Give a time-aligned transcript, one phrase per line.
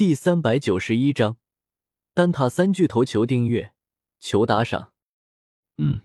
[0.00, 1.36] 第三百九十一章，
[2.14, 3.74] 丹塔三巨头求订阅，
[4.18, 4.94] 求打赏。
[5.76, 6.00] 嗯，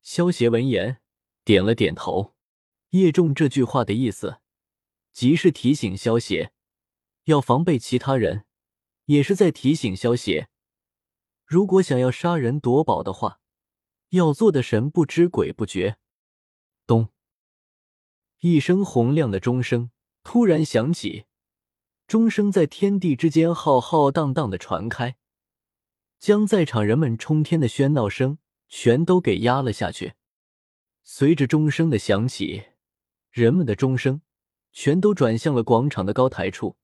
[0.00, 1.02] 萧协闻言
[1.44, 2.34] 点了点头。
[2.92, 4.38] 叶仲这句话的意思，
[5.12, 6.54] 即是提醒萧协
[7.24, 8.46] 要防备其他人，
[9.04, 10.48] 也是在提醒萧协，
[11.44, 13.38] 如果想要杀人夺宝的话，
[14.12, 15.98] 要做的神不知鬼不觉。
[16.86, 17.10] 咚，
[18.38, 19.90] 一声洪亮的钟声
[20.22, 21.26] 突然响起。
[22.06, 25.16] 钟声在天地之间浩浩荡荡的传开，
[26.18, 30.12] 将在场人们冲天的喧闹声全都给压了下去。
[31.02, 32.64] 随着钟声的响起，
[33.30, 34.20] 人们的钟声
[34.70, 36.76] 全都转向了广场的高台处。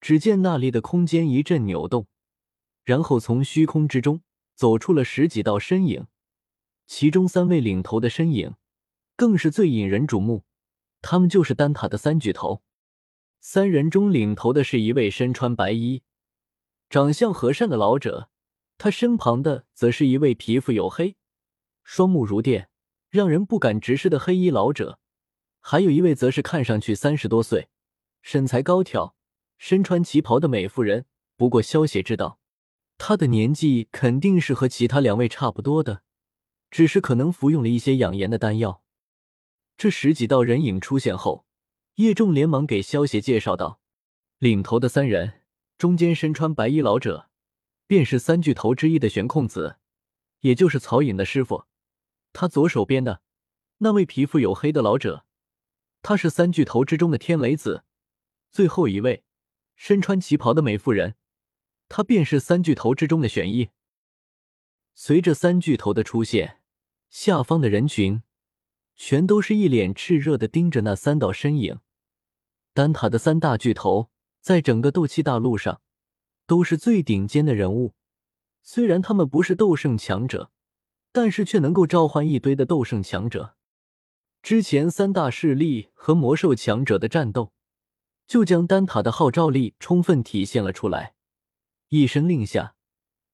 [0.00, 2.06] 只见那里的空间一阵扭动，
[2.84, 4.22] 然后从虚空之中
[4.54, 6.06] 走出了十几道身影，
[6.86, 8.54] 其中三位领头的身影
[9.16, 10.44] 更是最引人瞩目，
[11.02, 12.62] 他们就是丹塔的三巨头。
[13.40, 16.02] 三人中领头的是一位身穿白衣、
[16.90, 18.28] 长相和善的老者，
[18.76, 21.16] 他身旁的则是一位皮肤黝黑、
[21.84, 22.68] 双目如电、
[23.08, 24.98] 让人不敢直视的黑衣老者，
[25.60, 27.68] 还有一位则是看上去三十多岁、
[28.20, 29.14] 身材高挑、
[29.56, 31.06] 身穿旗袍的美妇人。
[31.36, 32.40] 不过萧协知道，
[32.98, 36.02] 她的年纪肯定是和其他两位差不多的，
[36.70, 38.82] 只是可能服用了一些养颜的丹药。
[39.76, 41.45] 这十几道人影出现后。
[41.96, 43.80] 叶仲连忙给萧协介绍道
[44.36, 45.40] ：“领头的三人，
[45.78, 47.30] 中间身穿白衣老者，
[47.86, 49.76] 便是三巨头之一的玄空子，
[50.40, 51.64] 也就是曹颖的师傅。
[52.34, 53.22] 他左手边的
[53.78, 55.24] 那位皮肤黝黑的老者，
[56.02, 57.84] 他是三巨头之中的天雷子。
[58.50, 59.24] 最后一位
[59.74, 61.14] 身穿旗袍的美妇人，
[61.88, 63.70] 她便是三巨头之中的玄一。
[64.94, 66.60] 随着三巨头的出现，
[67.08, 68.22] 下方的人群
[68.94, 71.78] 全都是一脸炽热的盯着那三道身影。”
[72.76, 74.10] 丹塔的三大巨头，
[74.42, 75.80] 在整个斗气大陆上
[76.46, 77.94] 都是最顶尖的人物。
[78.60, 80.50] 虽然他们不是斗圣强者，
[81.10, 83.56] 但是却能够召唤一堆的斗圣强者。
[84.42, 87.54] 之前三大势力和魔兽强者的战斗，
[88.26, 91.14] 就将丹塔的号召力充分体现了出来。
[91.88, 92.74] 一声令下，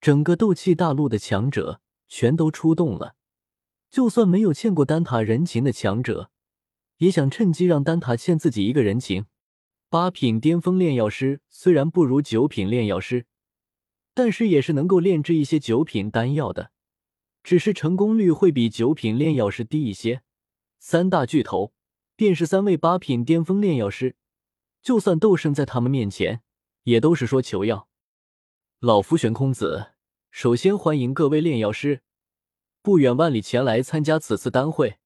[0.00, 3.14] 整个斗气大陆的强者全都出动了。
[3.88, 6.32] 就算没有欠过丹塔人情的强者。
[6.98, 9.26] 也想趁机让丹塔欠自己一个人情。
[9.88, 13.26] 八品巅峰炼药师虽然不如九品炼药师，
[14.12, 16.72] 但是也是能够炼制一些九品丹药的，
[17.42, 20.22] 只是成功率会比九品炼药师低一些。
[20.78, 21.72] 三大巨头
[22.14, 24.16] 便是三位八品巅峰炼药师，
[24.82, 26.42] 就算斗圣在他们面前，
[26.82, 27.88] 也都是说求药。
[28.80, 29.92] 老夫玄空子
[30.30, 32.02] 首先欢迎各位炼药师
[32.82, 34.98] 不远万里前来参加此次丹会。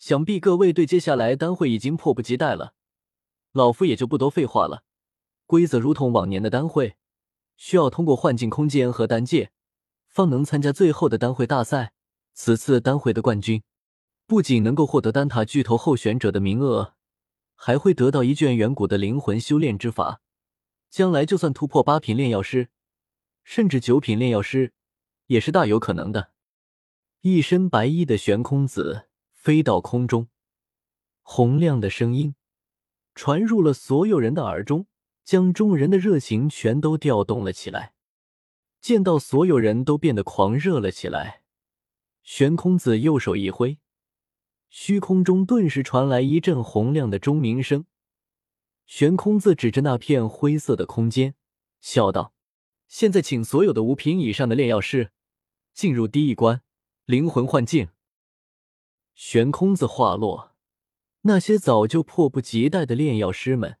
[0.00, 2.72] 想必各位对接下来丹会已经迫不及待了，
[3.52, 4.82] 老夫也就不多废话了。
[5.44, 6.96] 规则如同往年的丹会，
[7.58, 9.52] 需要通过幻境空间和丹界，
[10.08, 11.92] 方能参加最后的丹会大赛。
[12.32, 13.62] 此次丹会的冠军，
[14.26, 16.94] 不仅能够获得丹塔巨头候选者的名额，
[17.54, 20.22] 还会得到一卷远古的灵魂修炼之法。
[20.88, 22.68] 将来就算突破八品炼药师，
[23.44, 24.72] 甚至九品炼药师，
[25.26, 26.30] 也是大有可能的。
[27.20, 29.09] 一身白衣的悬空子。
[29.40, 30.28] 飞到空中，
[31.22, 32.34] 洪亮的声音
[33.14, 34.86] 传入了所有人的耳中，
[35.24, 37.94] 将众人的热情全都调动了起来。
[38.82, 41.40] 见到所有人都变得狂热了起来，
[42.22, 43.78] 悬空子右手一挥，
[44.68, 47.86] 虚空中顿时传来一阵洪亮的钟鸣声。
[48.84, 51.34] 悬空子指着那片灰色的空间，
[51.80, 52.34] 笑道
[52.88, 55.12] ：“现在，请所有的五品以上的炼药师
[55.72, 56.60] 进入第一关——
[57.06, 57.88] 灵魂幻境。”
[59.22, 60.56] 悬空子话落，
[61.20, 63.76] 那些早就迫不及待的炼药师们，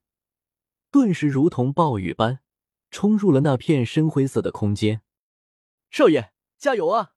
[0.90, 2.40] 顿时如同暴雨般
[2.90, 5.00] 冲入了那片深灰色的空间。
[5.90, 7.14] 少爷，加油啊！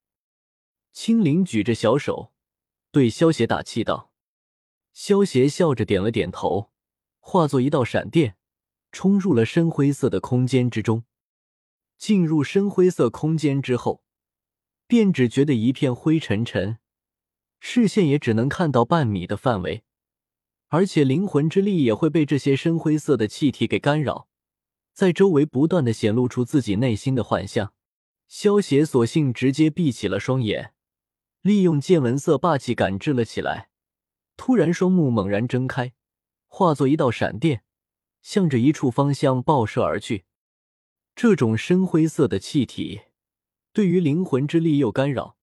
[0.93, 2.31] 青灵举着小手
[2.93, 4.13] 对萧协打气道。
[4.93, 6.71] 萧协笑着点了点头，
[7.19, 8.37] 化作一道闪电，
[8.93, 11.03] 冲入了深灰色的空间之中。
[11.97, 14.05] 进入深灰色空间之后，
[14.87, 16.79] 便只觉得一片灰沉沉。
[17.65, 19.83] 视线也只能看到半米的范围，
[20.67, 24.27] 而且灵魂之力也会被这些深灰色的气体给干扰，
[24.91, 27.73] 在周围不断的显露出自己内心的幻象。
[28.27, 30.73] 萧邪索性直接闭起了双眼，
[31.41, 33.69] 利用见闻色霸气感知了起来。
[34.35, 35.93] 突然，双目猛然睁开，
[36.47, 37.63] 化作一道闪电，
[38.21, 40.25] 向着一处方向爆射而去。
[41.15, 43.03] 这种深灰色的气体
[43.71, 45.37] 对于灵魂之力有干扰。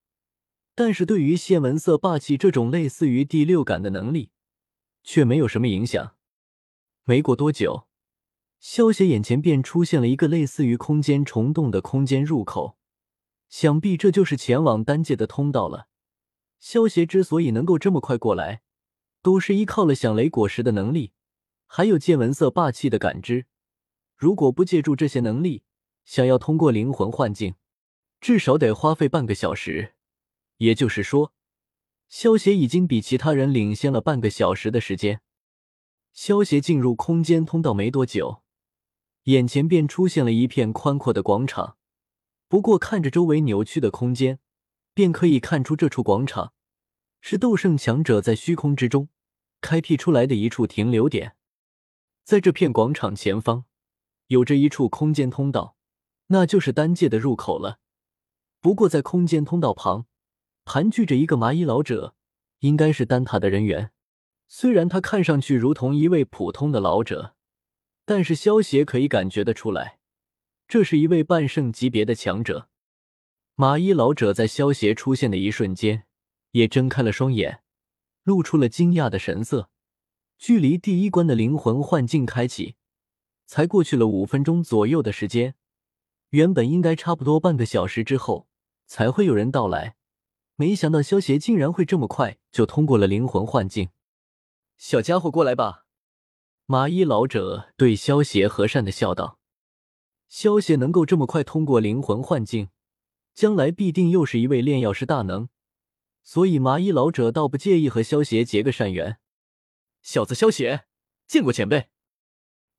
[0.82, 4.30] 但是对于现闻色霸气这种类似于第六感的能力，
[5.02, 6.16] 却没有什么影响。
[7.04, 7.86] 没过多久，
[8.60, 12.78] 萧协眼前便出现了一个类似于空间虫洞的空间入口，
[13.50, 15.88] 想必这就是前往丹界的通道了。
[16.58, 18.62] 萧协之所以能够这么快过来，
[19.20, 21.12] 都是依靠了响雷果实的能力，
[21.66, 23.44] 还有见闻色霸气的感知。
[24.16, 25.62] 如果不借助这些能力，
[26.06, 27.56] 想要通过灵魂幻境，
[28.18, 29.92] 至少得花费半个小时。
[30.60, 31.32] 也就是说，
[32.06, 35.22] 萧协已经比其他人领先了半个小时的时间。
[36.12, 38.42] 萧协进入空间通道没多久。
[39.24, 41.78] 眼前便出现了一片宽阔的广场，
[42.46, 44.38] 不过看着周围扭曲的空间，
[44.92, 46.52] 便可以看出这处广场
[47.22, 49.08] 是斗圣强者在虚空之中
[49.62, 51.36] 开辟出来的一处停留点。
[52.22, 53.64] 在这片广场前方，
[54.26, 55.76] 有着一处空间通道，
[56.26, 57.78] 那就是丹界的入口了。
[58.60, 60.06] 不过在空间通道旁，
[60.72, 62.14] 盘踞着一个麻衣老者，
[62.60, 63.90] 应该是丹塔的人员。
[64.46, 67.34] 虽然他看上去如同一位普通的老者。
[68.04, 69.98] 但是萧协可以感觉得出来，
[70.68, 72.68] 这是一位半圣级别的强者。
[73.56, 76.04] 麻衣老者在萧协出现的一瞬间，
[76.52, 77.64] 也睁开了双眼，
[78.22, 79.70] 露出了惊讶的神色。
[80.38, 82.76] 距离第一关的灵魂幻境开启，
[83.44, 85.56] 才过去了五分钟左右的时间，
[86.28, 88.46] 原本应该差不多半个小时之后
[88.86, 89.96] 才会有人到来，
[90.60, 93.88] 没想到萧协竟然会这么快就通过了灵魂幻境。
[94.76, 95.86] 小家伙，过来吧。
[96.66, 99.38] 麻衣老者对萧邪和善的笑道
[100.28, 102.68] ：“萧邪能够这么快通过灵魂幻境，
[103.32, 105.48] 将来必定又是一位炼药师大能，
[106.22, 109.18] 所以麻衣老者倒不介意和萧邪结个善缘。”
[110.04, 110.84] 小子萧邪，
[111.26, 111.88] 见过前辈。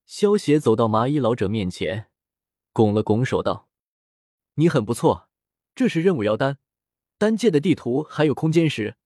[0.06, 2.06] 萧邪走到麻衣老者面前，
[2.72, 3.68] 拱了拱手道
[4.54, 5.28] ：“你很不错，
[5.74, 6.58] 这是任务妖丹，
[7.22, 8.96] 丹界的地图还有空间石。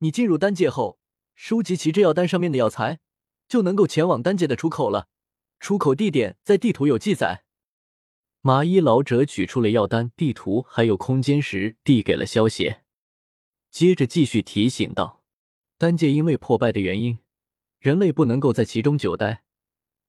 [0.00, 0.98] 你进入丹界后，
[1.34, 3.00] 收集齐这药丹上面的药材。”
[3.48, 5.08] 就能够前往丹界的出口了，
[5.58, 7.44] 出口地点在地图有记载。
[8.42, 12.82] 麻衣老者取出了药丹、地图，还有空间石，递给了萧邪，
[13.70, 15.22] 接着继续提醒道
[15.78, 17.20] ：“丹界因为破败的原因，
[17.78, 19.44] 人类不能够在其中久待，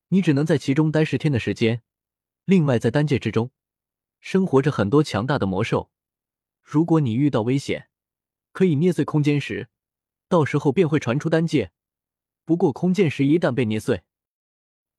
[0.08, 1.80] 你只能在其中待十天的时间。
[2.44, 3.50] 另外，在丹界之中，
[4.20, 5.90] 生活着很多强大的魔兽，
[6.70, 7.88] 如果你遇到危险，
[8.52, 9.70] 可以捏碎空间石，
[10.28, 11.72] 到时候便会传出丹界。”
[12.44, 14.04] 不过，空间石一旦被捏碎，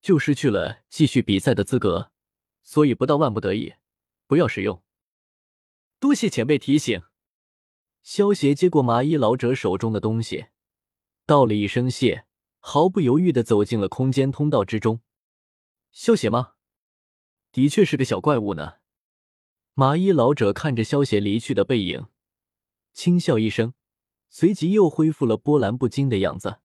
[0.02, 2.12] 就失去了继续比赛的资格，
[2.64, 3.76] 所以不到万不得已，
[4.26, 4.82] 不要使用。
[6.00, 7.04] 多谢前辈提醒。
[8.02, 10.48] 萧邪接过麻衣老者手中的东西，
[11.28, 12.26] 道了一声谢，
[12.58, 15.02] 毫不犹豫的走进了空间通道之中。
[15.92, 16.54] 萧邪吗？
[17.52, 18.79] 的确是个小怪物呢。
[19.80, 22.08] 麻衣老者看着萧邪离去的背影，
[22.92, 23.72] 轻笑一声，
[24.30, 26.58] 随即又恢复了波澜不惊的样子。